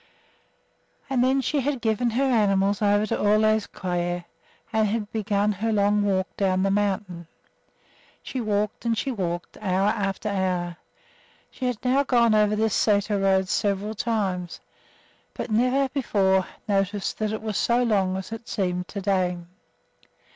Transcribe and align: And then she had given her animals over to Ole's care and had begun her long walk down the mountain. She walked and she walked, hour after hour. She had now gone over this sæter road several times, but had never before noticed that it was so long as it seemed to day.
And 1.11 1.23
then 1.23 1.41
she 1.41 1.59
had 1.59 1.79
given 1.79 2.09
her 2.09 2.23
animals 2.23 2.81
over 2.81 3.05
to 3.05 3.19
Ole's 3.19 3.67
care 3.67 4.25
and 4.73 4.87
had 4.87 5.11
begun 5.11 5.51
her 5.51 5.71
long 5.71 6.01
walk 6.01 6.25
down 6.35 6.63
the 6.63 6.71
mountain. 6.71 7.27
She 8.23 8.41
walked 8.41 8.83
and 8.83 8.97
she 8.97 9.11
walked, 9.11 9.59
hour 9.61 9.89
after 9.89 10.27
hour. 10.27 10.77
She 11.51 11.65
had 11.65 11.77
now 11.85 12.01
gone 12.03 12.33
over 12.33 12.55
this 12.55 12.73
sæter 12.75 13.21
road 13.21 13.47
several 13.47 13.93
times, 13.93 14.59
but 15.35 15.51
had 15.51 15.55
never 15.55 15.87
before 15.89 16.47
noticed 16.67 17.19
that 17.19 17.31
it 17.31 17.43
was 17.43 17.55
so 17.55 17.83
long 17.83 18.17
as 18.17 18.31
it 18.31 18.47
seemed 18.47 18.87
to 18.87 19.01
day. 19.01 19.37